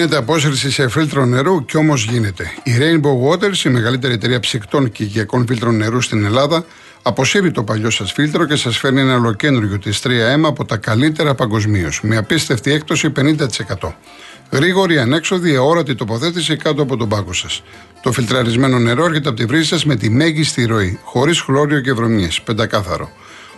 [0.00, 2.52] Γίνεται απόσυρση σε φίλτρο νερού και όμως γίνεται.
[2.62, 6.64] Η Rainbow Waters, η μεγαλύτερη εταιρεία ψυκτών και οικιακών φίλτρων νερού στην Ελλάδα,
[7.02, 11.34] αποσύρει το παλιό σας φίλτρο και σας φέρνει ένα ολοκέντρο της 3M από τα καλύτερα
[11.34, 13.94] παγκοσμίως, με απίστευτη έκπτωση 50%.
[14.50, 17.62] Γρήγορη, ανέξοδη, αόρατη τοποθέτηση κάτω από τον πάγκο σας.
[18.02, 21.92] Το φιλτραρισμένο νερό έρχεται από τη βρύση σας με τη μέγιστη ροή, χωρίς χλώριο και
[21.92, 23.10] βρωμιές, πεντακάθαρο.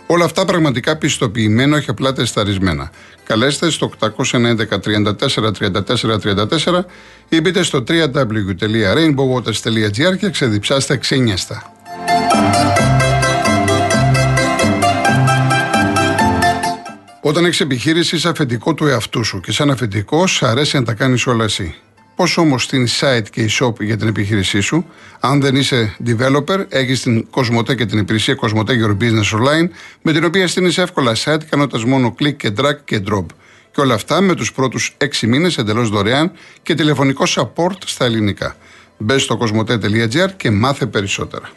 [0.07, 2.91] Όλα αυτά πραγματικά πιστοποιημένα, όχι απλά τεσταρισμένα.
[3.23, 5.13] Καλέστε στο 811 34
[5.59, 6.83] 34 34
[7.29, 11.73] ή μπείτε στο www.rainbowwaters.gr και ξεδιψάστε ξένιαστα.
[17.21, 21.27] Όταν έχεις επιχείρηση, είσαι αφεντικό του εαυτού σου και σαν αφεντικό, αρέσει να τα κάνεις
[21.27, 21.75] όλα εσύ.
[22.15, 24.85] Πώς όμως την site και η shop για την επιχείρησή σου,
[25.19, 29.69] αν δεν είσαι developer, έχεις την Cosmote και την υπηρεσία Cosmote Your Business Online,
[30.01, 33.25] με την οποία στείνεις εύκολα site κάνοντας μόνο click και drag και drop.
[33.71, 36.31] Και όλα αυτά με τους πρώτους 6 μήνες εντελώς δωρεάν
[36.63, 38.55] και τηλεφωνικό support στα ελληνικά.
[38.97, 41.49] Μπες στο cosmote.gr και μάθε περισσότερα.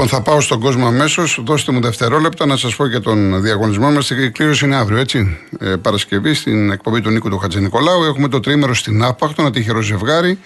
[0.00, 1.40] Λοιπόν, θα πάω στον κόσμο αμέσως.
[1.44, 4.10] Δώστε μου δευτερόλεπτα να σας πω και τον διαγωνισμό μας.
[4.10, 5.38] Η κλήρωση είναι αύριο, έτσι.
[5.60, 8.02] Ε, Παρασκευή στην εκπομπή του Νίκου του Χατζηνικολάου.
[8.04, 10.38] Έχουμε το τρίμερο στην Άπαχτο, ένα τυχερό ζευγάρι.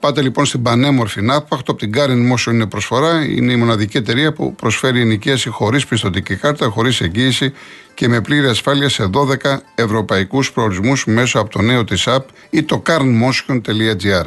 [0.00, 1.70] Πάτε λοιπόν στην πανέμορφη Νάπαχτο.
[1.70, 3.24] Από την Κάριν Motion είναι προσφορά.
[3.24, 7.52] Είναι η μοναδική εταιρεία που προσφέρει ενοικίαση χωρίς πιστοτική κάρτα, χωρίς εγγύηση
[7.94, 12.62] και με πλήρη ασφάλεια σε 12 ευρωπαϊκούς προορισμούς μέσω από το νέο της app ή
[12.62, 14.24] το carnmotion.gr.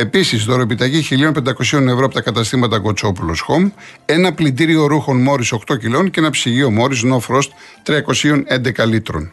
[0.00, 3.70] Επίσης, δωρεπιταγή 1.500 ευρώ από τα καταστήματα Κοτσόπουλος Home,
[4.04, 7.48] ένα πλυντήριο ρούχων Μόρι 8 κιλών και ένα ψυγείο Μόρι No Frost
[7.82, 9.32] 311 λίτρων.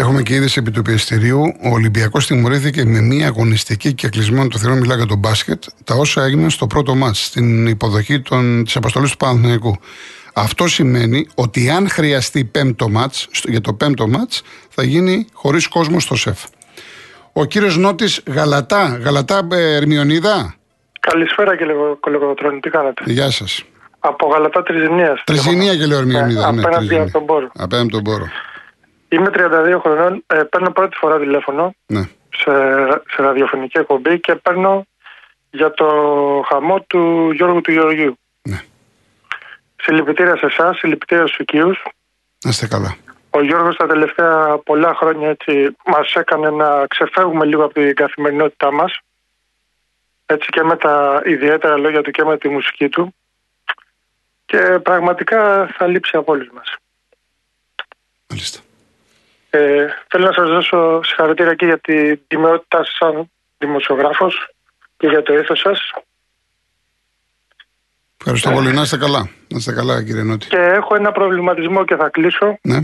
[0.00, 1.40] Έχουμε και είδηση επί του πιεστηρίου.
[1.40, 5.94] Ο Ολυμπιακός τιμωρήθηκε με μία αγωνιστική και κλεισμένο το θηρόν μιλά για τον μπάσκετ, τα
[5.94, 8.22] όσα έγιναν στο πρώτο μάτς, στην υποδοχή
[8.64, 9.78] της αποστολής του Παναθηναϊκού.
[10.34, 16.00] Αυτό σημαίνει ότι αν χρειαστεί πέμπτο μάτς, για το πέμπτο μάτς, θα γίνει χωρίς κόσμο
[16.00, 16.44] στο ΣΕΦ.
[17.32, 20.54] Ο κύριος Νότης Γαλατά, Γαλατά ε, Ερμιονίδα.
[21.00, 23.64] Καλησπέρα κύριε Κολοκοτρόνη, τι κάνετε; Γεια σας.
[23.98, 25.22] Από Γαλατά Τριζηνίας.
[25.24, 26.52] Τριζηνία και λέω Ερμιονίδα.
[26.52, 27.50] Ναι, απέναντι από τον Πόρο.
[27.56, 28.28] Απέναντι από τον Πόρο.
[29.12, 32.00] Είμαι 32 χρονών, ε, παίρνω πρώτη φορά τηλέφωνο Ναι.
[32.36, 32.50] σε,
[33.10, 34.86] σε ραδιοφωνική εκπομπή και παίρνω
[35.50, 35.86] για το
[36.48, 38.18] χαμό του Γιώργου του Γεωργίου.
[38.42, 38.60] Ναι.
[39.76, 41.82] Συλληπιτήρια σε εσάς, συλληπιτήρια στους οικείους.
[42.44, 42.96] Να είστε καλά.
[43.30, 48.72] Ο Γιώργος τα τελευταία πολλά χρόνια έτσι μας έκανε να ξεφεύγουμε λίγο από την καθημερινότητά
[48.72, 48.98] μας.
[50.26, 53.14] Έτσι και με τα ιδιαίτερα λόγια του και με τη μουσική του.
[54.46, 56.76] Και πραγματικά θα λείψει από όλους μας.
[58.28, 58.60] Μάλιστα.
[59.50, 64.48] Ε, θέλω να σας δώσω συγχαρητήρια και για την τιμαιότητά σας σαν δημοσιογράφος
[64.96, 65.92] και για το ήθος σας.
[68.16, 68.72] Ευχαριστώ πολύ.
[68.72, 69.28] Να είστε καλά.
[69.48, 70.46] Να είστε καλά, κύριε Νότη.
[70.46, 72.58] Και έχω ένα προβληματισμό και θα κλείσω.
[72.62, 72.78] Ναι.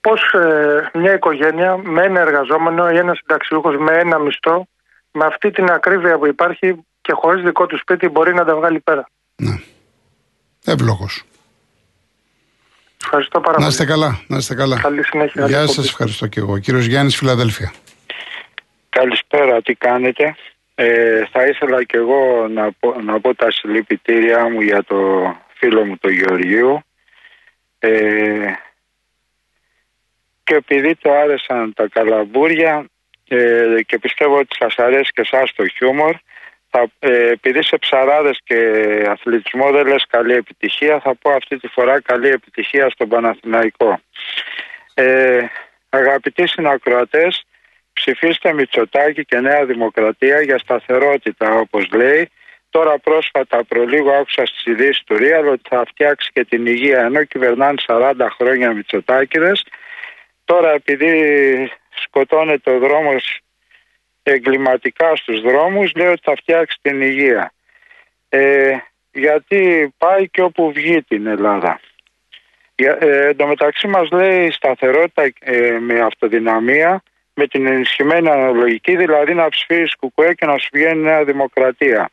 [0.00, 4.66] Πώς ε, μια οικογένεια με ένα εργαζόμενο ή ένα συνταξιούχος με ένα μισθό
[5.12, 8.80] με αυτή την ακρίβεια που υπάρχει και χωρίς δικό του σπίτι μπορεί να τα βγάλει
[8.80, 9.08] πέρα.
[9.36, 9.60] ναι.
[10.64, 11.24] Εύλογος.
[13.12, 13.68] Ευχαριστώ πάρα Να πολύ.
[13.68, 14.20] είστε καλά.
[14.26, 14.80] Να είστε καλά.
[14.80, 15.46] Καλή συνέχεια.
[15.46, 16.58] Γεια Καλή σας, ευχαριστώ και εγώ.
[16.58, 17.72] Κύριος Γιάννης, Φιλαδέλφια.
[18.88, 20.36] Καλησπέρα, τι κάνετε;
[20.74, 24.96] Ε, θα ήθελα και εγώ να πω, να πω τα συλληπιτήριά μου για το
[25.54, 26.82] φίλο μου τον Γεωργίου.
[27.78, 28.52] Ε,
[30.44, 32.86] και επειδή το άρεσαν τα καλαμπούρια
[33.28, 36.14] ε, και πιστεύω ότι σας αρέσει και εσάς το χιούμορ,
[36.70, 38.56] θα, ε, επειδή σε ψαράδες και
[39.08, 44.00] αθλητισμό δεν λες καλή επιτυχία, θα πω αυτή τη φορά καλή επιτυχία στον Παναθηναϊκό.
[44.94, 45.44] Ε,
[45.88, 47.44] αγαπητοί συνακροατές,
[47.92, 52.30] ψηφίστε Μητσοτάκη και Νέα Δημοκρατία για σταθερότητα όπως λέει.
[52.70, 57.24] Τώρα πρόσφατα προλίγο άκουσα στις ειδήσεις του Ρίαλ ότι θα φτιάξει και την υγεία ενώ
[57.24, 59.64] κυβερνάνε 40 χρόνια Μητσοτάκηδες.
[60.44, 61.10] Τώρα επειδή
[62.04, 63.40] σκοτώνεται ο δρόμος
[64.32, 67.52] εγκληματικά στους δρόμους λέει ότι θα φτιάξει την υγεία.
[68.28, 68.76] Ε,
[69.12, 71.80] γιατί πάει και όπου βγει την Ελλάδα.
[72.74, 77.02] Για, ε, εν τω μεταξύ μας λέει σταθερότητα ε, με αυτοδυναμία
[77.34, 82.10] με την ενισχυμένη αναλογική, δηλαδή να ψηφίσει κουκουέ και να σου βγαίνει Νέα Δημοκρατία.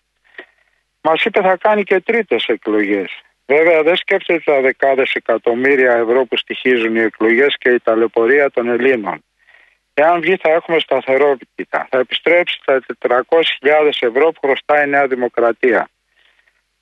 [1.02, 3.22] Μας είπε θα κάνει και τρίτες εκλογές.
[3.46, 8.69] Βέβαια δεν σκέφτεται τα δεκάδες εκατομμύρια ευρώ που στοιχίζουν οι εκλογές και η ταλαιπωρία των
[8.69, 9.24] Ελλήνων.
[10.00, 11.88] Εάν βγει θα έχουμε σταθερότητα.
[11.90, 13.24] Θα επιστρέψει τα 400.000
[14.00, 15.90] ευρώ που χρωστάει η Νέα Δημοκρατία.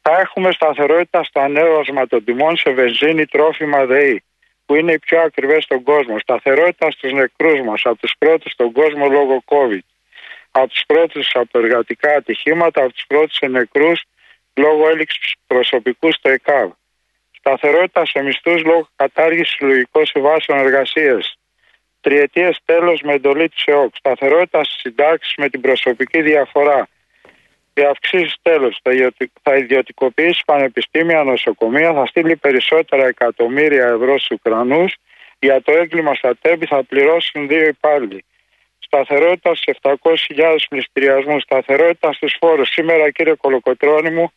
[0.01, 4.23] Θα έχουμε σταθερότητα στα νέο των τιμών σε βενζίνη, τρόφιμα, ΔΕΗ,
[4.65, 6.19] που είναι οι πιο ακριβές στον κόσμο.
[6.19, 9.85] Σταθερότητα στους νεκρούς μας, από τους πρώτους στον κόσμο λόγω COVID.
[10.51, 14.03] Από τους πρώτους από εργατικά ατυχήματα, από τους πρώτους σε νεκρούς
[14.53, 16.71] λόγω έλλειξης προσωπικού στο ΕΚΑΒ.
[17.31, 21.37] Σταθερότητα σε μισθούς λόγω κατάργησης συλλογικών συμβάσεων εργασίας
[22.05, 23.95] τριετίες τέλος με εντολή της ΕΟΚ.
[23.95, 26.87] Σταθερότητα στις συντάξεις με την προσωπική διαφορά.
[27.73, 28.79] Οι αυξήσεις τέλος
[29.41, 34.95] θα ιδιωτικοποιήσει πανεπιστήμια, νοσοκομεία, θα στείλει περισσότερα εκατομμύρια ευρώ στους Ουκρανούς.
[35.39, 38.23] Για το έγκλημα στα τέμπη θα πληρώσουν δύο υπάλληλοι.
[38.79, 41.43] Σταθερότητα στους 700.000 πληστηριασμούς.
[41.43, 42.69] Σταθερότητα στους φόρους.
[42.69, 44.31] Σήμερα, κύριε Κολοκοτρόνη μου,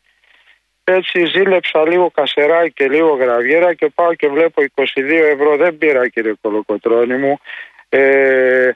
[0.93, 4.85] έτσι ζήλεψα λίγο κασεράκι και λίγο γραβιέρα και πάω και βλέπω 22
[5.33, 5.57] ευρώ.
[5.57, 7.39] Δεν πήρα κύριε Κολοκοτρώνη μου.
[7.89, 8.71] Ε,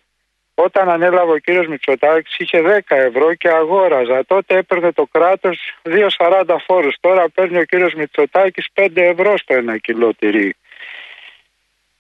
[0.55, 4.25] όταν ανέλαβε ο κύριος Μητσοτάκης είχε 10 ευρώ και αγόραζα.
[4.27, 6.97] Τότε έπαιρνε το κράτος 2,40 φόρους.
[7.01, 10.57] Τώρα παίρνει ο κύριος Μητσοτάκης 5 ευρώ στο ένα κιλό τυρί.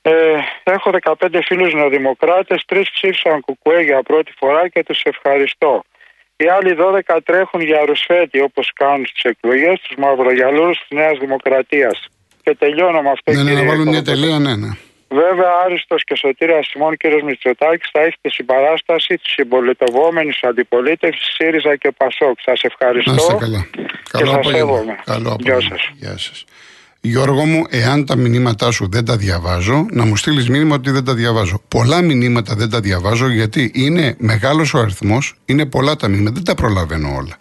[0.02, 5.82] Ε, έχω 15 φίλους νεοδημοκράτες, τρεις ψήφισαν κουκουέ για πρώτη φορά και τους ευχαριστώ.
[6.42, 11.96] Οι άλλοι 12 τρέχουν για ρουσφέτη όπως κάνουν στις εκλογές τους μαυρογιαλούρους της Νέας Δημοκρατίας.
[12.42, 13.32] Και τελειώνω με αυτό.
[13.32, 14.70] Ναι, ναι, να βάλουν μια τελεία, ναι, ναι.
[15.08, 21.90] Βέβαια, Άριστος και Σωτήρας Σιμών, κύριος Μητσοτάκης, θα έχετε συμπαράσταση τη συμπολιτευόμενη αντιπολίτευσης ΣΥΡΙΖΑ και
[21.96, 22.40] ΠΑΣΟΚ.
[22.40, 23.10] Σας ευχαριστώ.
[23.10, 23.66] Να είστε καλά.
[24.10, 24.94] Καλό απόγευμα.
[25.04, 25.76] Καλό απόγευμα.
[25.94, 26.44] Γεια σας.
[27.04, 31.04] Γιώργο μου, εάν τα μηνύματά σου δεν τα διαβάζω, να μου στείλεις μήνυμα ότι δεν
[31.04, 31.62] τα διαβάζω.
[31.69, 36.44] Πολλά μηνύματα δεν τα διαβάζω γιατί είναι μεγάλος ο αριθμός, είναι πολλά τα μηνύματα, δεν
[36.44, 37.37] τα προλαβαίνω όλα.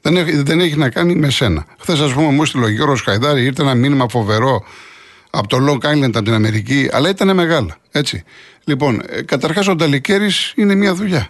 [0.00, 1.66] Δεν έχει, δεν έχει να κάνει με σένα.
[1.78, 4.64] Χθες, ας πούμε, μου έστειλε ο Γιώργος Χαϊδάρη, ήρθε ένα μήνυμα φοβερό
[5.30, 7.76] από το Long Island από την Αμερική, αλλά ήταν μεγάλα.
[7.90, 8.24] Έτσι.
[8.64, 11.28] Λοιπόν, ε, καταρχάς ο Νταλικέρης είναι μια δουλειά.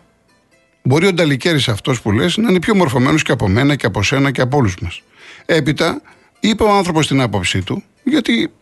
[0.82, 4.02] Μπορεί ο Νταλικέρης αυτός που λες να είναι πιο μορφωμένος και από μένα και από
[4.02, 5.02] σένα και από όλους μας.
[5.46, 6.02] Έπειτα,
[6.46, 8.52] Είπε ο άνθρωπος την άποψή του, γιατί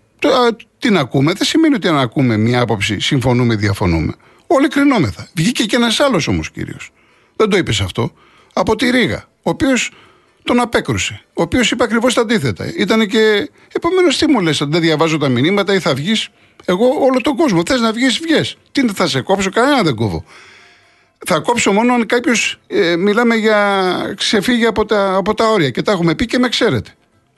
[0.79, 4.15] την ακούμε, δεν σημαίνει ότι αν ακούμε μια άποψη συμφωνούμε ή διαφωνούμε.
[4.47, 5.29] Όλοι κρινόμεθα.
[5.35, 6.91] Βγήκε και ένας άλλος όμως κύριος.
[7.37, 8.13] Δεν το είπες αυτό.
[8.53, 9.91] Από τη Ρήγα, ο οποίος
[10.43, 11.21] τον απέκρουσε.
[11.27, 12.73] Ο οποίος είπε ακριβώς τα αντίθετα.
[12.77, 13.51] Ήταν και.
[13.73, 16.29] Επομένως, τι μου λες, αν δεν διαβάζω τα μηνύματα ή θα βγεις.
[16.65, 17.63] Εγώ όλο τον κόσμο.
[17.67, 18.55] Θες να βγεις, βγει.
[18.73, 20.25] Τι θα σε κόψω, κανένα δεν κόβω.
[21.27, 25.83] Θα κόψω μόνο αν κάποιος ε, μιλάμε για ξεφύγει από τα, από τα όρια και
[25.83, 26.91] τα έχουμε πει και με ξέρετε.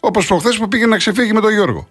[0.07, 1.89] Όπως προχθές που πήγε να ξεφύγει με τον Γιώργο.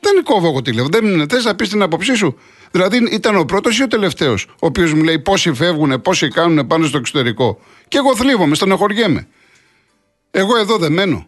[0.00, 0.98] Δεν κόβω εγώ τηλέφωνο.
[0.98, 2.38] Δεν θες να πεις την άποψή σου.
[2.70, 6.66] Δηλαδή ήταν ο πρώτος ή ο τελευταίος, ο οποίος μου λέει πόσοι φεύγουν, πόσοι κάνουν
[6.66, 7.60] πάνω στο εξωτερικό.
[7.88, 9.28] Και εγώ θλίβομαι, στενοχωριέμαι.
[10.30, 11.26] Εγώ εδώ δεν μένω.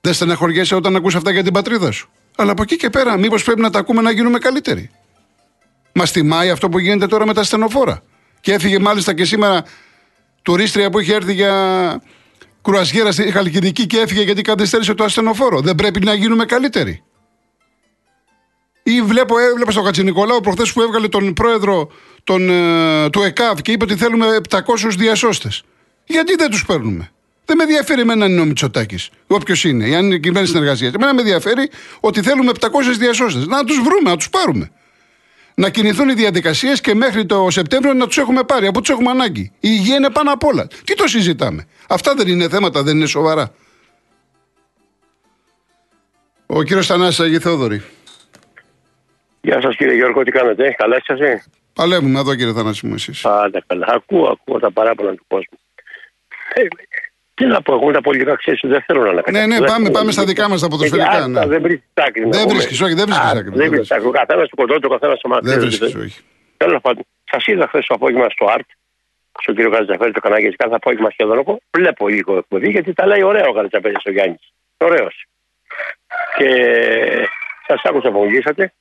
[0.00, 2.10] Δεν στεναχωριέσαι όταν ακούς αυτά για την πατρίδα σου.
[2.36, 4.90] Αλλά από εκεί και πέρα, μήπως πρέπει να τα ακούμε να γίνουμε καλύτεροι.
[5.92, 8.02] Μας θυμάει αυτό που γίνεται τώρα με τα στενοφόρα.
[8.40, 9.64] Και έφυγε μάλιστα και σήμερα
[10.42, 12.02] τουρίστρια που είχε έρθει για
[12.62, 15.60] κρουαζιέρας στη Χαλκιδική και έφυγε γιατί καθυστέρησε το ασθενοφόρο.
[15.60, 17.02] Δεν πρέπει να γίνουμε καλύτεροι.
[18.82, 21.90] Ή βλέπω, έβλεπα στον Κατσινικολάου προχθές που έβγαλε τον πρόεδρο
[22.24, 24.60] τον, ε, του ΕΚΑΒ και είπε ότι θέλουμε 700
[24.96, 25.62] διασώστες.
[26.04, 27.10] Γιατί δεν τους παίρνουμε;
[27.44, 30.92] Δεν με ενδιαφέρει εμένα είναι ο Μητσοτάκης, όποιος είναι, ή αν είναι κυβέρνηση συνεργασίας.
[30.92, 31.70] Εμένα με ενδιαφέρει
[32.00, 33.46] ότι θέλουμε 700 διασώστες.
[33.46, 34.70] Να τους βρούμε, να τους πάρουμε
[35.54, 38.66] να κινηθούν οι διαδικασίες και μέχρι το Σεπτέμβριο να τους έχουμε πάρει.
[38.66, 39.42] Από τους έχουμε ανάγκη.
[39.42, 40.66] Η υγεία είναι πάνω απ' όλα.
[40.84, 43.54] Τι το συζητάμε; Αυτά δεν είναι θέματα, δεν είναι σοβαρά.
[46.46, 47.82] Ο κύριος Θανάσης Αγί Θεόδωρη.
[49.40, 51.44] Γεια σας κύριε Γιώργο, τι κάνετε, καλά είσαστε.
[51.72, 53.20] Παλεύουμε εδώ κύριε Θανάση μου εσείς.
[53.20, 53.86] Πάντα καλά.
[53.88, 55.58] Ακούω, ακούω τα παράπονα του κόσμου.
[57.34, 59.46] Ε, τι να πω, εγώ τα πολιτικά ξέρεις, δεν θέλω να ανακαλύψω.
[59.46, 61.28] Ναι, ναι, πάμε, πάμε στα δικά μας τα ποδοσφαιρικά.
[61.28, 61.46] Ναι.
[61.46, 62.28] Δεν βρίσκεις άκρη.
[62.30, 63.50] Δεν βρίσκεις, όχι, δεν βρίσκεις άκρη.
[63.50, 64.06] Δεν βρίσκεις άκρη.
[64.06, 65.48] Ο καθένας του κοντό, ο καθένας στο μάτι.
[65.48, 66.20] Δεν βρίσκεις, όχι.
[66.56, 68.68] Τέλος πάντων, σας είδα χθες το απόγευμα στο ΑΡΤ,
[69.42, 71.58] στον κύριο Γατζαφέρη, το κανάλι κάθε απόγευμα σχεδόν εγώ.
[71.70, 74.52] Βλέπω λίγο εκπομπή γιατί τα λέει ωραίο ο Γατζαφέρη ο Γιάννης.
[74.76, 75.26] Ωραίος.
[76.36, 76.48] Και
[77.66, 78.72] σας άκουσα που μιλήσατε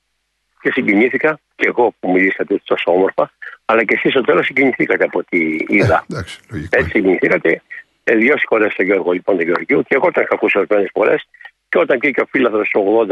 [0.62, 3.31] και συγκινήθηκα και εγώ που μιλήσατε τόσο όμορφα,
[3.65, 6.05] αλλά και εσείς στο τέλος συγκινηθήκατε από ό,τι είδα.
[6.10, 6.39] Ε, εντάξει,
[6.70, 7.62] Έτσι συγκινηθήκατε ε,
[8.03, 11.27] δύο συγχωρέ στον Γιώργο λοιπόν τον Γεωργίου και εγώ τον είχα ακούσει ορισμένες φορές
[11.70, 13.05] και όταν πήγε ο φίλαθρος το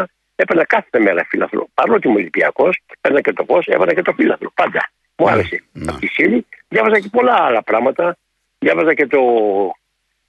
[0.00, 0.04] 80-81
[0.42, 1.68] έπαιρνα κάθε μέρα φίλαθρο.
[1.74, 4.50] Παρότι είμαι Ολυμπιακός, έπαιρνα και το πώ, έπαιρνα και το φίλαθρο.
[4.54, 4.90] Πάντα.
[5.16, 5.62] Μου ναι, άρεσε.
[5.72, 5.90] Ναι.
[5.90, 8.16] Από τη Σίλη διάβαζα και πολλά άλλα πράγματα.
[8.58, 9.20] Διάβαζα και το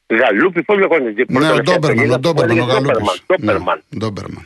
[0.07, 1.25] Γαλούπι, πώς λέγονται.
[1.27, 2.11] Ναι, ο Ντόμπερμαν.
[2.11, 3.83] Ο Ντόμπερμαν.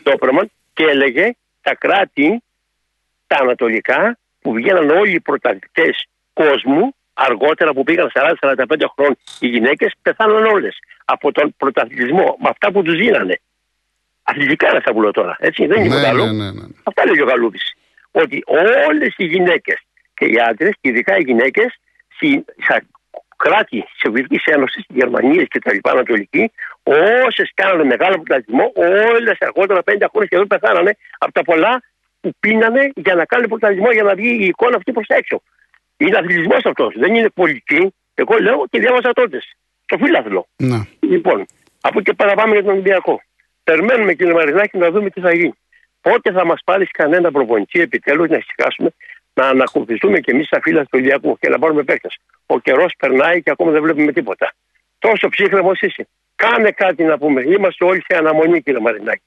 [0.04, 0.52] Ντόμπερμαν.
[0.74, 2.44] Και έλεγε τα κράτη,
[3.28, 5.90] τα ανατολικά, που βγαίναν όλοι οι πρωταθλητέ
[6.34, 8.66] κόσμου αργότερα που πήγαν 40-45
[8.96, 13.40] χρόνια οι γυναίκες πεθάναν όλες από τον πρωταθλητισμό, με αυτά που τους δίνανε.
[14.24, 15.36] Αθλητικά είναι αυτά που λέω τώρα.
[15.40, 16.26] Έτσι, δεν είναι ναι, άλλο.
[16.26, 16.68] Ναι, ναι, ναι.
[16.84, 17.74] Αυτά λέει ο Γαλούδης.
[18.12, 18.44] Ότι
[18.90, 19.78] όλες οι γυναίκες
[20.14, 21.80] και και οι άντρες, και ειδικά οι γυναίκες,
[22.64, 22.82] στα
[23.38, 26.52] κράτη της Σοβιετικής Ένωσης, Γερμανίας και τα λοιπά, Ανατολική,
[27.28, 31.82] όσες κάνανε μεγάλο πρωταθλητισμό, όλες ερχόταν 50 χρόνια και εδώ πεθάνανε από τα πολλά
[32.22, 35.42] που πίνανε για να κάνουν πρωταθλητισμό για να βγει η εικόνα αυτή προς τα έξω.
[36.04, 37.94] Είναι αθλητισμός αυτός, δεν είναι πολιτική.
[38.14, 39.42] Εγώ λέω και διάβασα τότε.
[39.86, 40.48] Το φύλαθλο.
[40.56, 40.80] Ναι.
[41.00, 41.46] Λοιπόν,
[41.82, 43.22] από εκεί πέρα πάμε για τον Ολυμπιακό.
[43.64, 45.54] Περιμένουμε κύριε Μαρινάκη να δούμε τι θα γίνει.
[46.02, 48.90] Πότε θα μας πάρεις κανένα προπονητή επιτέλους να ησυχάσουμε,
[49.34, 52.18] να ανακουφιστούμε κι εμείς στα φύλλα του Ολυμπιακού και να πάρουμε παίκτες.
[52.46, 54.54] Ο καιρός περνάει και ακόμα δεν βλέπουμε τίποτα.
[55.00, 56.08] Τόσο ψύχρεμος είσαι.
[56.36, 57.42] Κάνε κάτι να πούμε.
[57.42, 59.24] Είμαστε όλοι σε αναμονή, κύριε Μαρινάκη.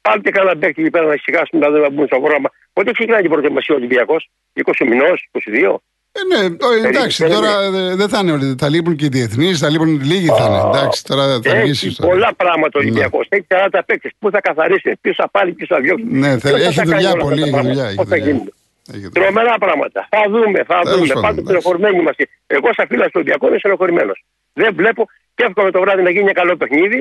[0.00, 2.50] Πάρτε κανένα παίκτη εκεί πέρα να ησυχάσουμε, να δούμε να μπουν στο πρόγραμμα.
[2.72, 5.82] Πότε ξεκινάει την προετοιμασία ο Ολυμπιακός, 20 μηνός, 22.
[6.18, 6.44] Ε, ναι,
[6.84, 7.46] ε, εντάξει, Περίμενε.
[7.46, 8.54] τώρα ε, δεν θα είναι όλοι.
[8.58, 10.60] Θα λείπουν και οι διεθνείς, θα λείπουν λίγοι θα είναι.
[10.78, 11.86] Εντάξει, τώρα θα αργήσει.
[11.86, 13.26] Έχει πολλά πράγματα ο Ολυμπιακός.
[13.28, 14.12] Έχει 40 παίκτες.
[14.18, 16.04] Πού θα καθαρίσει, ποιος θα πάρει, ποιος θα διώξει.
[16.08, 17.86] Ναι, θε- Ποιος θα έχει τα κάνει δουλειά όλα πολύ, αυτά τα έχει δουλειά, πράγματα.
[17.88, 18.26] έχει Πώς θα δουλειά.
[18.32, 18.52] γίνουν.
[18.94, 19.16] Έχει δουλειά.
[19.18, 20.00] Τρομερά πράγματα.
[20.14, 21.06] Θα δούμε, θα Τέλος δούμε.
[21.06, 21.42] πάντων, Πάντως εντάξει.
[21.48, 22.22] πληροφορημένοι είμαστε.
[22.56, 24.12] Εγώ, σαν φίλος του Ολυμπιακού, είμαι στενοχωρημένο.
[24.60, 25.02] Δεν βλέπω
[25.36, 26.98] και εύχομαι το βράδυ να γίνει ένα καλό παιχνίδι.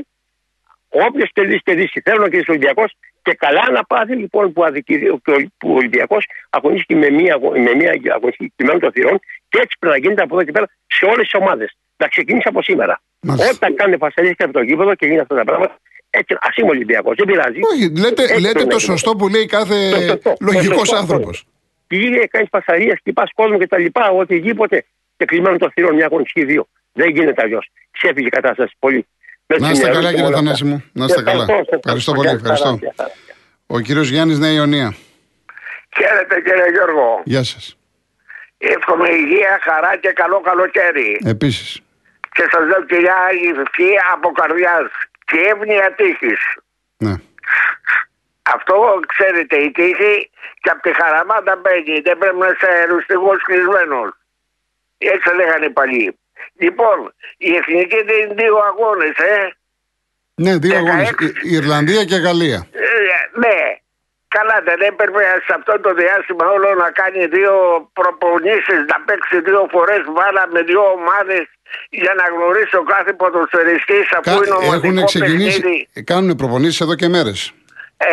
[1.08, 2.90] Όποιο τελεί και δει θέλω να κερδίσει ο Ολυμπιακός
[3.22, 5.06] και καλά να πάθει λοιπόν που, αδικηθεί,
[5.58, 9.76] που ο Ολυμπιακός αγωνίστηκε με μία, αγω- με μία αγωνιστική κειμένη των θυρών και έτσι
[9.80, 11.70] πρέπει να γίνεται από εδώ και πέρα σε όλες τις ομάδες.
[11.98, 13.02] Να ξεκινήσει από σήμερα.
[13.22, 13.50] Μάλιστα.
[13.56, 15.78] Όταν κάνει φασαρίσει από το γήπεδο και γίνει αυτά τα πράγματα,
[16.10, 17.60] έτσι ας είμαι Ολυμπιακός, δεν πειράζει.
[17.72, 18.82] Όχι, λέτε, Έτσι λέτε πρέπει το να γίνει.
[18.92, 21.46] σωστό που λέει κάθε Το σωστό, το λογικός σωστό, άνθρωπος.
[21.88, 24.10] Πήγε, κάνεις πασαρία, χτυπάς κόσμο και τα λοιπά.
[24.10, 24.86] Ότι γήποτε
[25.18, 26.68] και κλειμένο το θηρόν μια αγωνιστική δύο.
[26.94, 27.68] Δεν γίνεται αλλιώς.
[27.92, 29.08] Ξέφυγε η κατάσταση πολύ.
[29.48, 30.46] Με Να στην είστε νερό καλά, και κύριε όλα αυτά.
[30.46, 30.84] Θανάση μου.
[30.94, 31.46] Να είστε Σε καλά.
[31.46, 32.66] σε Ευχαριστώ πολύ, Γεια ευχαριστώ.
[32.66, 33.12] χαρά, γεια χαρά.
[33.68, 34.96] Ο κύριος Γιάννης Νέα Ιωνία.
[35.98, 37.22] Χαίρετε κύριε Γιώργο.
[37.24, 37.78] Γεια σας.
[38.58, 41.20] Εύχομαι υγεία, χαρά και καλό καλοκαίρι.
[41.26, 41.80] Επίσης.
[42.32, 43.16] Και σας λέω και για
[43.62, 44.88] ευχή από καρδιάς
[45.26, 46.42] και εύνοια τύχης.
[46.98, 47.14] Ναι.
[48.56, 48.76] Αυτό
[49.08, 50.30] ξέρετε η τύχη
[50.62, 52.00] και από τη χαραμάτα μπαίνει.
[52.00, 54.10] Δεν πρέπει να είσαι ρουστικός κλεισμένος.
[54.98, 56.18] Έτσι λέγανε οι παλιοί.
[56.58, 56.98] Λοιπόν,
[57.38, 59.56] η εθνική δίνει δύο αγώνες, ε.
[60.36, 60.78] Ναι, δύο 16.
[60.78, 61.10] αγώνες.
[61.44, 62.68] Ιρλανδία και Γαλλία.
[62.72, 63.58] Ε, ναι.
[64.28, 67.54] Καλά, δεν έπρεπε σε αυτό το διάστημα όλο να κάνει δύο
[67.94, 71.44] προπονήσεις, να παίξει δύο φορές βάλα με δύο ομάδες
[71.90, 75.62] για να γνωρίσει ο κάθε ποδοσφαιριστής αφού Κα- είναι ομαδικό Έχουν ξεκινήσει.
[75.62, 76.04] παιχνίδι.
[76.04, 77.52] Κάνουν προπονήσεις εδώ και μέρες.
[77.98, 78.06] Ε,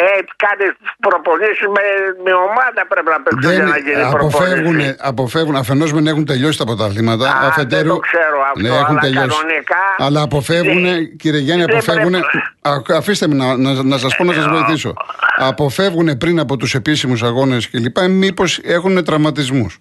[0.44, 1.82] κάνεις προπονήσεις με,
[2.24, 4.96] με ομάδα πρέπει να παίξει για να γίνει αποφεύγουν, προπονήση.
[4.98, 7.28] αποφεύγουν αφενός μεν έχουν τελειώσει τα πρωταθλήματα.
[7.30, 9.28] Α, αφετέρου, δεν το ξέρω αυτό, ναι, έχουν αλλά τελειώσει.
[9.28, 12.10] κανονικά αλλά αποφεύγουν, δεν- κύριε Γιάννη, δεν αποφεύγουν.
[12.10, 14.94] πρέπει- αφήστε με να, να, να σας πω να σας βοηθήσω.
[15.36, 17.98] Αποφεύγουν πριν από τους επίσημους αγώνες κλπ.
[18.08, 19.78] Μήπως έχουν τραυματισμούς.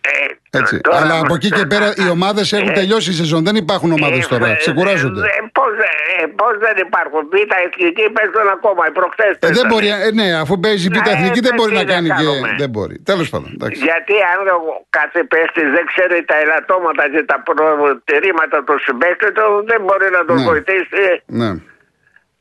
[0.00, 0.80] Ε, Έτσι.
[0.80, 3.40] τώρα- Αλλά από εκεί και πέρα οι ομάδες έχουν τελειώσει η σεζόν.
[3.48, 4.46] Δεν υπάρχουν ομάδες Ε, τώρα.
[4.46, 5.20] ε, Ξεκουράζονται.
[5.20, 5.72] ε, Πώς,
[6.20, 7.20] ε, πώς δεν υπάρχουν.
[7.32, 8.82] Β' εθνική παίζουν ακόμα.
[8.88, 9.68] Οι προχθές Ε, δεν παίζανε.
[9.70, 11.92] μπορεί, ε, ναι, αφού παίζει η Β' Ναι, Εθνική δεν ε, μπορεί τι να να
[11.94, 12.14] κάνει και.
[12.24, 12.48] κάνουμε.
[12.62, 12.96] Δεν μπορεί.
[13.10, 13.50] Τέλος πάντων.
[13.56, 13.78] εντάξει.
[13.88, 14.58] Γιατί αν ο
[14.98, 20.22] κάθε παίχτης δεν ξέρει τα ελαττώματα και τα προτερήματα του συμπαίκτη του, δεν μπορεί να
[20.28, 20.46] τον Ναι.
[20.50, 21.04] βοηθήσει.
[21.40, 21.50] Ναι.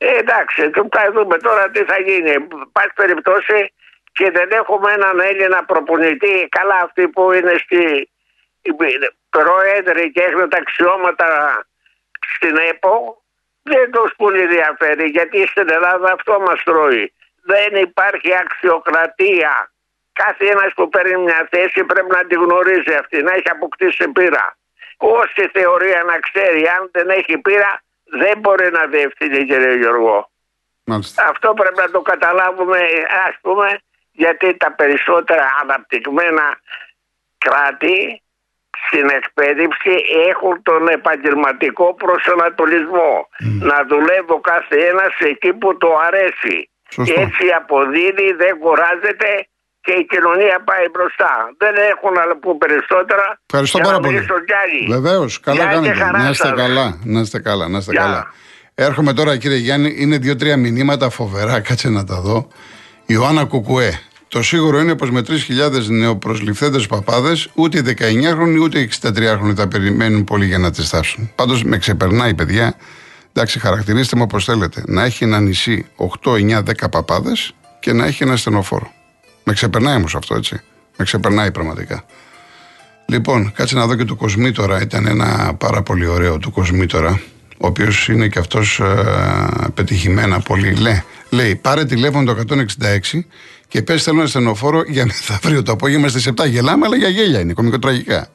[0.08, 2.34] Ε, εντάξει, το θα δούμε τώρα τι θα γίνει.
[2.76, 3.58] Πάση περιπτώσει
[4.14, 6.48] και δεν έχουμε έναν Έλληνα προπονητή.
[6.52, 8.08] Καλά, αυτοί που είναι στη
[8.64, 8.72] οι
[9.30, 11.28] πρόεδροι και έχουν τα αξιώματα
[12.36, 13.24] στην ΕΠΟ,
[13.64, 17.14] δεν τους πολύ ενδιαφέρει γιατί στην Ελλάδα αυτό μας τρώει.
[17.42, 19.72] Δεν υπάρχει αξιοκρατία.
[20.14, 24.58] Κάθε ένας που παίρνει μια θέση πρέπει να τη γνωρίζει αυτή, να έχει αποκτήσει πείρα.
[24.98, 30.30] Όση θεωρία να ξέρει, αν δεν έχει πείρα, δεν μπορεί να διευθύνει κύριε Γιώργο.
[30.86, 31.28] Μάλιστα.
[31.28, 32.80] Αυτό πρέπει να το καταλάβουμε
[33.28, 33.80] ας πούμε
[34.22, 36.46] γιατί τα περισσότερα αναπτυγμένα
[37.46, 37.98] κράτη
[38.86, 39.94] στην εκπαίδευση
[40.30, 43.12] έχουν τον επαγγελματικό προσανατολισμό.
[43.70, 46.58] Να δουλεύει ο κάθε ένας εκεί που το αρέσει.
[46.96, 47.22] Σωστό.
[47.22, 49.30] Έτσι αποδίδει, δεν κουράζεται
[49.86, 51.34] και η κοινωνία πάει μπροστά.
[51.58, 53.26] Δεν έχουν να πούμε περισσότερα.
[53.50, 54.14] Ευχαριστώ για πάρα να πολύ.
[54.16, 54.82] μιλήσω κι άλλοι.
[54.98, 55.94] Βεβαίως, καλά Γεια και κάνετε.
[56.04, 56.58] χαρά Να είστε σας.
[56.64, 56.88] καλά.
[57.14, 57.66] Να είστε καλά.
[57.68, 58.02] Να είστε Γεια.
[58.02, 58.34] καλά.
[58.76, 61.60] Έρχομαι τώρα, κύριε Γιάννη, είναι δύο-τρία μηνύματα φοβερά.
[61.62, 62.48] Κάτσε να τα δω.
[63.06, 64.00] Ιωάννα Κουκουέ.
[64.28, 69.68] Το σίγουρο είναι πως με 3.000 νεοπροσληφθέντες παπάδες, ούτε οι 19χρονοι ούτε οι 63χρονοι θα
[69.68, 71.32] περιμένουν πολύ για να τις στάσουν.
[71.36, 72.76] Πάντως με ξεπερνάει, παιδιά.
[73.34, 74.84] Εντάξει, χαρακτηρίστε με όπως θέλετε.
[74.86, 78.92] Να έχει ένα νησί 8, 9, 10 παπάδες και να έχει ένα στενοφόρο.
[79.44, 80.62] Με ξεπερνάει όμως αυτό, έτσι.
[80.98, 82.06] Με ξεπερνάει πραγματικά.
[83.06, 84.82] Λοιπόν, κάτσε να δω και του Κοσμήτορα.
[84.82, 87.22] Ήταν ένα πάρα πολύ ωραίο του Κοσμήτορα,
[87.58, 88.82] ο οποίος είναι και αυτός
[89.74, 90.76] πετυχημένα πολύ.
[90.76, 92.56] Λέει, λέει, πάρε τηλέφωνο το
[93.12, 93.26] 166
[93.68, 96.50] και πες θέλω ένα στενοφόρο για μεθαύριο το απόγευμα στις 7.
[96.50, 98.28] Γελάμε, αλλά για γέλια είναι, κομικοτραγικά.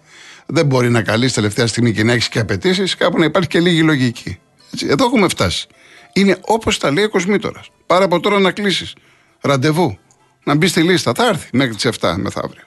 [0.47, 3.61] Δεν μπορεί να καλείς τελευταία στιγμή και να έχεις και απαιτήσεις, κάπου να υπάρχει και
[3.61, 4.39] λίγη λογική.
[4.73, 5.67] Έτσι, εδώ έχουμε φτάσει.
[6.13, 7.65] Είναι όπως τα λέει ο Κοσμήτορα.
[7.87, 8.95] Πάρε από τώρα να κλείσεις.
[9.41, 9.99] Ραντεβού.
[10.45, 11.13] Να μπει στη λίστα.
[11.15, 12.63] Θα έρθει μέχρι τις 7 μεθαύριο.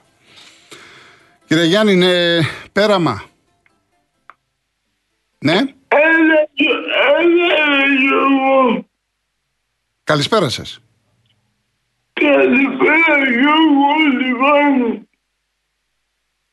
[1.48, 2.42] Κύριε Γιάννη, είναι
[2.72, 3.24] πέραμα.
[5.40, 5.60] Ναι;
[8.02, 8.86] Έλα, έλα, Γιώργο.
[10.04, 10.80] Καλησπέρα σας.
[12.14, 15.08] Καλησπέρα, Γιώργο, λοιπόν.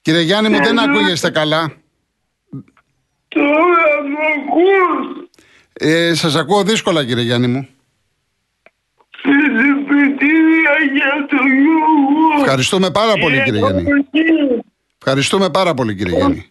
[0.00, 1.72] Κύριε Γιάννη μου, δεν ακούγεστε καλά.
[3.28, 5.28] Τώρα με ακούς.
[5.72, 7.68] Ε, σας ακούω δύσκολα, κύριε Γιάννη μου.
[9.20, 12.42] Συλληπιτήρια για το Γιώργο.
[12.42, 13.84] Ευχαριστούμε πάρα πολύ, κύριε Γιάννη.
[14.98, 16.48] Ευχαριστούμε πάρα πολύ, κύριε Γιάννη.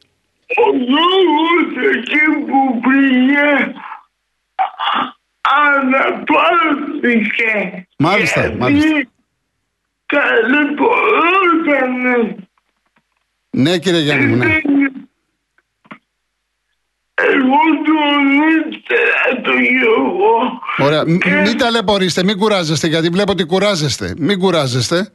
[0.48, 3.74] Ο Γιώργος εκεί που πήγε
[5.42, 7.88] αναπάρθηκε.
[7.98, 9.02] Μάλιστα, Γιατί μάλιστα.
[10.06, 12.36] Ταλαιπωρότανε.
[13.50, 14.46] Ναι, κύριε Γιάννη μου, ναι.
[17.20, 20.60] Εγώ τον ήθελα το Γιώργο.
[20.78, 21.04] Ωραία.
[21.08, 24.14] Μ- Μην ταλαιπωρήστε, μην κουράζεστε, γιατί βλέπω ότι κουράζεστε.
[24.18, 25.10] Μην κουράζεστε.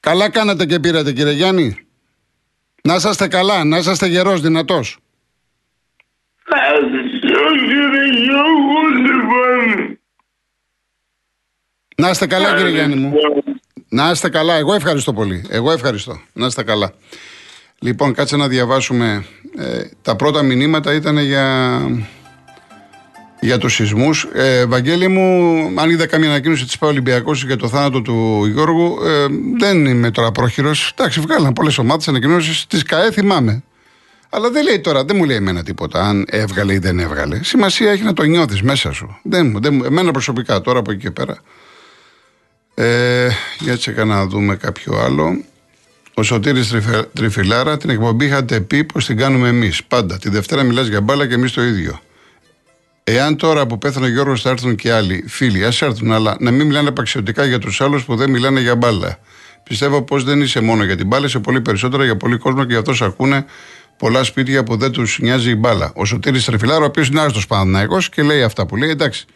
[0.00, 1.76] Καλά κάνατε και πήρατε, κύριε Γιάννη.
[2.82, 4.98] Να είσαστε καλά, να είσαστε γερός, δυνατός.
[7.24, 9.98] Ευχαριστώ κύριε Γιώργο λοιπόν.
[11.96, 13.12] Να είστε καλά, κύριε Γιάννη μου.
[13.88, 14.54] Να είστε καλά.
[14.54, 15.44] Εγώ ευχαριστώ πολύ.
[15.48, 16.20] Εγώ ευχαριστώ.
[16.32, 16.92] Να είστε καλά.
[17.78, 19.24] Λοιπόν, κάτσε να διαβάσουμε.
[19.58, 21.78] Ε, τα πρώτα μηνύματα ήταν για,
[23.40, 24.28] για τους σεισμούς.
[24.32, 28.98] Ε, Βαγγέλη μου, αν είδα καμία ανακοίνωση της ΠΑ Ολυμπιακός για το θάνατο του Γιώργου,
[29.04, 29.26] ε,
[29.58, 30.92] δεν είμαι τώρα πρόχειρος.
[30.96, 32.66] Εντάξει, βγάλαν πολλές ομάδες ανακοινώσεις.
[32.66, 33.62] Της ΚΑΕ θυμάμαι.
[34.34, 37.42] Αλλά δεν λέει τώρα, δεν μου λέει εμένα τίποτα αν έβγαλε ή δεν έβγαλε.
[37.42, 39.18] Σημασία έχει να το νιώθεις μέσα σου.
[39.22, 41.36] Δεν, μου- δεν, μου- εμένα προσωπικά τώρα από εκεί και πέρα.
[42.74, 45.44] Ε, για έτσι να δούμε κάποιο άλλο.
[46.14, 49.84] Ο Σωτήρης Τριφε- Τριφυλάρα, την εκπομπή είχατε πει πως την κάνουμε εμείς.
[49.84, 50.18] Πάντα.
[50.18, 52.00] Τη Δευτέρα μιλάς για μπάλα και εμείς το ίδιο.
[53.04, 56.50] Εάν τώρα που πέθανε ο Γιώργος θα έρθουν και άλλοι φίλοι, ας έρθουν, αλλά να
[56.50, 59.18] μην μιλάνε απαξιωτικά για τους άλλους που δεν μιλάνε για μπάλα.
[59.64, 62.72] Πιστεύω πως δεν είσαι μόνο για την μπάλα, είσαι πολύ περισσότερα για πολύ κόσμο και
[62.72, 63.44] γι' αυτό σε ακούνε
[63.96, 65.92] πολλά σπίτια που δεν τους νοιάζει η μπάλα.
[65.94, 69.26] Ο Σωτήρης Τριφυλάρα, ο οποίος είναι άρρωστος Παναθηναϊκός και λέει αυτά που λέει, εντάξει.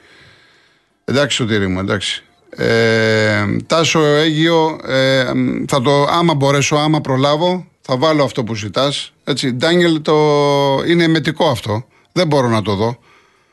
[1.05, 2.23] Εντάξει, Σωτήρη μου, εντάξει.
[2.51, 5.25] Ε, Τάσο Αίγιο, ε,
[5.69, 9.13] θα το, άμα μπορέσω, άμα προλάβω, θα βάλω αυτό που ζητάς.
[9.25, 10.15] Έτσι, Ντάνιελ, το,
[10.87, 11.87] είναι μετικό αυτό.
[12.13, 12.99] Δεν μπορώ να το δω.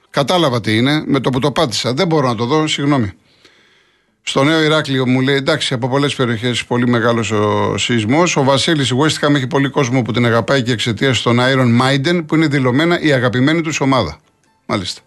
[0.10, 1.94] Κατάλαβα τι είναι, με το που το πάτησα.
[1.94, 3.12] Δεν μπορώ να το δω, συγγνώμη.
[4.28, 8.36] Στο νέο Ηράκλειο μου λέει εντάξει, από πολλές περιοχές πολύ μεγάλος ο σεισμός.
[8.36, 11.82] Ο Βασίλης η West Ham έχει πολύ κόσμο που την αγαπάει και εξαιτίας των Iron
[11.82, 14.20] Maiden που είναι δηλωμένα η αγαπημένη τους ομάδα.
[14.66, 15.02] Μάλιστα.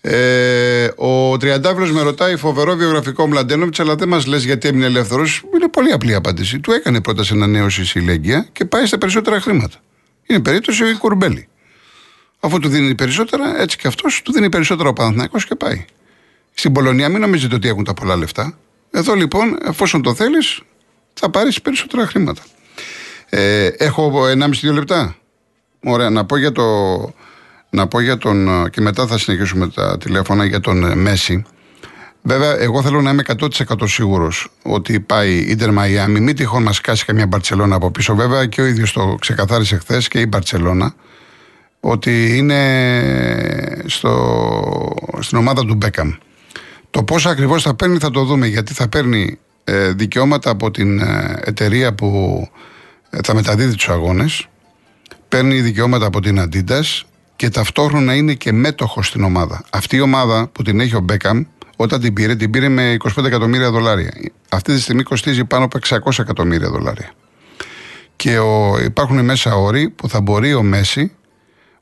[0.00, 5.42] Ε, ο Τριαντάφυλλο με ρωτάει φοβερό βιογραφικό Μλαντένοβιτς, αλλά δεν μας λες γιατί έμεινε ελεύθερος.
[5.54, 6.60] Είναι πολύ απλή απάντηση.
[6.60, 9.76] Του έκανε πρόταση ανανέωση η συλλέγγυα και πάει στα περισσότερα χρήματα.
[10.26, 11.48] Είναι περίπτωση ο Κουρμπέλη.
[12.40, 15.84] Αφού του δίνει περισσότερα, έτσι και αυτός του δίνει περισσότερα ο Παναθηναϊκός και πάει.
[16.54, 18.58] Στην Πολωνία μην νομίζετε ότι έχουν τα πολλά λεφτά.
[18.90, 20.60] Εδώ λοιπόν, εφόσον το θέλεις,
[21.14, 22.42] θα πάρεις περισσότερα χρήματα.
[23.28, 24.12] Ε, έχω
[24.62, 25.16] 1,5-2 λεπτά.
[25.84, 26.64] Ωραία, να πω για το.
[27.70, 28.70] Να πω για τον.
[28.70, 31.44] και μετά θα συνεχίσουμε τα τηλέφωνα για τον ε, Μέση.
[32.22, 33.48] Βέβαια, εγώ θέλω να είμαι 100%
[33.84, 36.20] σίγουρος ότι πάει η Ιντερ Μαϊάμι.
[36.20, 38.14] Μην τυχόν μας κάσει καμιά Μπαρσελόνα από πίσω.
[38.14, 40.94] Βέβαια, και ο ίδιος το ξεκαθάρισε χθες και η Μπαρσελόνα
[41.80, 46.12] ότι είναι στο, στην ομάδα του Μπέκαμ.
[46.92, 50.98] Το πόσο ακριβώς θα παίρνει θα το δούμε γιατί θα παίρνει ε, δικαιώματα από την
[51.00, 52.48] ε, εταιρεία που
[53.10, 54.48] ε, θα μεταδίδει τους αγώνες.
[55.28, 57.02] Παίρνει δικαιώματα από την Adidas
[57.36, 59.64] και ταυτόχρονα είναι και μέτοχο στην ομάδα.
[59.70, 61.44] Αυτή η ομάδα που την έχει ο Μπέκαμ,
[61.76, 64.12] όταν την πήρε, την πήρε με 25 εκατομμύρια δολάρια.
[64.48, 67.12] Αυτή τη στιγμή κοστίζει πάνω από 600 εκατομμύρια δολάρια.
[68.16, 71.12] Και ο, υπάρχουν μέσα όροι που θα μπορεί ο Μέση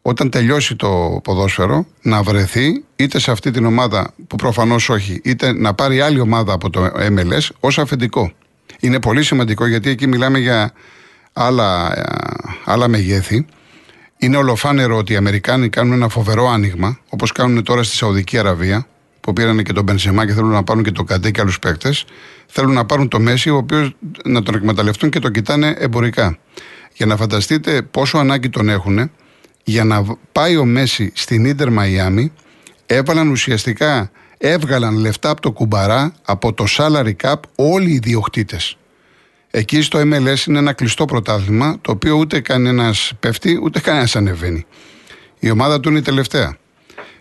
[0.03, 5.53] όταν τελειώσει το ποδόσφαιρο να βρεθεί είτε σε αυτή την ομάδα που προφανώς όχι είτε
[5.53, 8.33] να πάρει άλλη ομάδα από το MLS ως αφεντικό.
[8.81, 10.73] Είναι πολύ σημαντικό γιατί εκεί μιλάμε για
[11.33, 12.03] άλλα, ε,
[12.65, 13.47] άλλα μεγέθη.
[14.19, 18.87] Είναι ολοφάνερο ότι οι Αμερικάνοι κάνουν ένα φοβερό άνοιγμα όπως κάνουν τώρα στη Σαουδική Αραβία
[19.21, 22.05] που πήραν και τον Μπενσεμά και θέλουν να πάρουν και τον Καντέ και άλλους παίκτες.
[22.47, 26.39] Θέλουν να πάρουν το Μέση, ο οποίος να τον εκμεταλλευτούν και τον κοιτάνε εμπορικά.
[26.95, 29.11] Για να φανταστείτε πόσο ανάγκη τον έχουν,
[29.71, 32.33] για να πάει ο Μέση στην Ίντερ Μαϊάμι,
[32.87, 38.77] έβαλαν ουσιαστικά, έβγαλαν λεφτά από το κουμπαρά, από το salary cap, όλοι οι διοκτήτες.
[39.51, 44.67] Εκεί στο MLS είναι ένα κλειστό πρωτάθλημα, το οποίο ούτε κανένας πέφτει, ούτε κανένας ανεβαίνει.
[45.39, 46.57] Η ομάδα του είναι η τελευταία.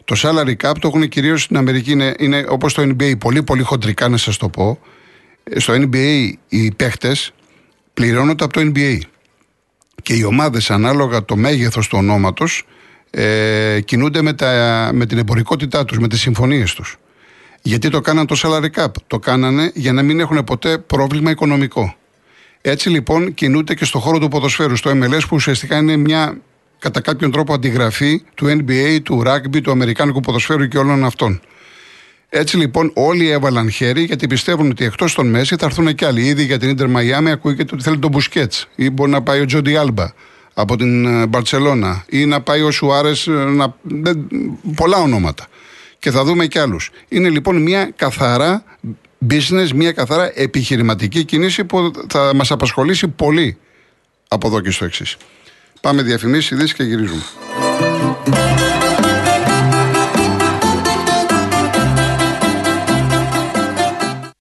[0.06, 3.62] Το salary cap το έχουν κυρίως στην Αμερική, είναι, είναι όπως το NBA, πολύ πολύ
[3.62, 4.80] χοντρικά να σας το πω.
[5.56, 7.34] Στο NBA οι παίχτες
[7.94, 9.00] πληρώνονται από το NBA
[10.02, 12.64] και οι ομάδες ανάλογα το μέγεθος του ονόματος
[13.12, 16.98] ε, κινούνται με, τα, με την εμπορικότητά τους, με τις συμφωνίες τους.
[17.62, 18.92] Γιατί το κάναν το salary cap.
[19.08, 21.96] Το κάνανε για να μην έχουν ποτέ πρόβλημα οικονομικό.
[22.62, 26.38] Έτσι λοιπόν κινούνται και στο χώρο του ποδοσφαίρου, στο MLS που ουσιαστικά είναι μια
[26.80, 31.42] κατά κάποιον τρόπο αντιγραφή του NBA, του rugby, του Αμερικάνικου ποδοσφαίρου και όλων αυτών.
[32.30, 36.22] Έτσι λοιπόν όλοι έβαλαν χέρι γιατί πιστεύουν ότι εκτός των Μέση θα έρθουν και άλλοι.
[36.22, 39.46] Ήδη για την Ιντερ Μαϊάμι ακούγεται ότι θέλει τον Μπουσκέτς ή μπορεί να πάει ο
[39.46, 40.14] Τζόντι Άλμπα
[40.54, 43.28] από την ε, Μπαρσελόνα ή να πάει ο Σουάρες.
[43.28, 43.76] Να...
[44.76, 45.48] Πολλά ονόματα.
[46.00, 46.92] Και θα δούμε και άλλους.
[47.08, 48.64] Είναι λοιπόν μια καθαρά
[49.30, 53.58] business, μια καθαρά επιχειρηματική κίνηση που θα μας απασχολήσει πολύ
[54.28, 55.18] από εδώ και στο εξής.
[55.82, 57.24] Πάμε διαφημίσεις, ειδήσεις και γυρίζουμε.